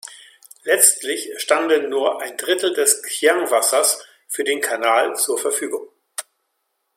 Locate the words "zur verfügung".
5.15-5.89